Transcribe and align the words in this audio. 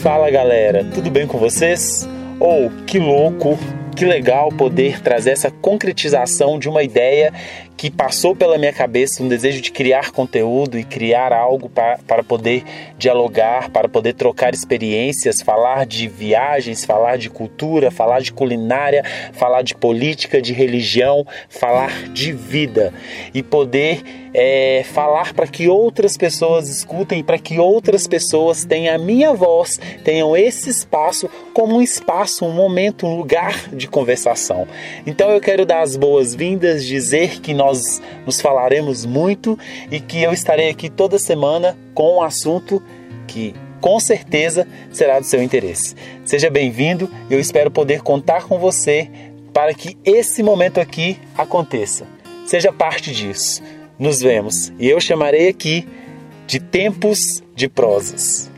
Fala 0.00 0.30
galera, 0.30 0.84
tudo 0.94 1.10
bem 1.10 1.26
com 1.26 1.36
vocês? 1.36 2.08
Ou 2.38 2.66
oh, 2.66 2.84
que 2.84 3.00
louco, 3.00 3.58
que 4.00 4.06
legal 4.06 4.48
poder 4.48 5.02
trazer 5.02 5.32
essa 5.32 5.50
concretização 5.50 6.58
de 6.58 6.70
uma 6.70 6.82
ideia 6.82 7.34
que 7.76 7.90
passou 7.90 8.36
pela 8.36 8.56
minha 8.56 8.72
cabeça, 8.72 9.22
um 9.22 9.28
desejo 9.28 9.60
de 9.60 9.70
criar 9.72 10.10
conteúdo 10.10 10.78
e 10.78 10.84
criar 10.84 11.32
algo 11.32 11.68
para, 11.68 11.98
para 12.06 12.22
poder 12.22 12.62
dialogar, 12.98 13.70
para 13.70 13.88
poder 13.88 14.12
trocar 14.12 14.52
experiências, 14.54 15.40
falar 15.42 15.86
de 15.86 16.08
viagens, 16.08 16.84
falar 16.84 17.16
de 17.16 17.28
cultura, 17.30 17.90
falar 17.90 18.20
de 18.20 18.32
culinária, 18.32 19.02
falar 19.32 19.62
de 19.62 19.74
política, 19.74 20.42
de 20.42 20.52
religião, 20.52 21.26
falar 21.48 22.08
de 22.10 22.32
vida. 22.32 22.92
E 23.32 23.42
poder 23.42 24.02
é, 24.34 24.84
falar 24.92 25.32
para 25.32 25.46
que 25.46 25.68
outras 25.68 26.16
pessoas 26.16 26.68
escutem, 26.68 27.24
para 27.24 27.38
que 27.38 27.58
outras 27.58 28.06
pessoas 28.06 28.64
tenham 28.64 28.94
a 28.94 28.98
minha 28.98 29.32
voz, 29.32 29.80
tenham 30.04 30.36
esse 30.36 30.68
espaço 30.68 31.30
como 31.54 31.76
um 31.76 31.82
espaço, 31.82 32.44
um 32.44 32.52
momento, 32.52 33.06
um 33.06 33.16
lugar 33.16 33.70
de 33.72 33.88
conversação. 33.90 34.66
Então 35.06 35.30
eu 35.30 35.40
quero 35.40 35.66
dar 35.66 35.82
as 35.82 35.96
boas-vindas, 35.96 36.84
dizer 36.84 37.40
que 37.40 37.52
nós 37.52 38.00
nos 38.24 38.40
falaremos 38.40 39.04
muito 39.04 39.58
e 39.90 40.00
que 40.00 40.22
eu 40.22 40.32
estarei 40.32 40.70
aqui 40.70 40.88
toda 40.88 41.18
semana 41.18 41.76
com 41.94 42.16
um 42.16 42.22
assunto 42.22 42.82
que 43.26 43.54
com 43.80 43.98
certeza 43.98 44.66
será 44.92 45.18
do 45.18 45.26
seu 45.26 45.42
interesse. 45.42 45.94
Seja 46.24 46.50
bem-vindo, 46.50 47.10
eu 47.30 47.40
espero 47.40 47.70
poder 47.70 48.02
contar 48.02 48.44
com 48.46 48.58
você 48.58 49.10
para 49.52 49.74
que 49.74 49.96
esse 50.04 50.42
momento 50.42 50.80
aqui 50.80 51.18
aconteça. 51.36 52.06
Seja 52.46 52.72
parte 52.72 53.12
disso 53.12 53.62
nos 53.98 54.20
vemos 54.20 54.72
e 54.78 54.88
eu 54.88 54.98
chamarei 54.98 55.48
aqui 55.48 55.86
de 56.46 56.58
tempos 56.58 57.42
de 57.54 57.68
prosas. 57.68 58.50